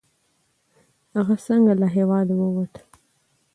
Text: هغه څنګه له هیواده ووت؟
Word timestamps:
هغه 1.15 1.35
څنګه 1.45 1.73
له 1.81 1.87
هیواده 1.95 2.33
ووت؟ 2.37 2.73